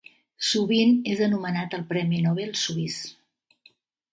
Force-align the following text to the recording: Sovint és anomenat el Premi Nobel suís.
Sovint 0.51 0.93
és 1.11 1.21
anomenat 1.27 1.75
el 1.79 1.83
Premi 1.91 2.25
Nobel 2.25 2.57
suís. 2.63 2.97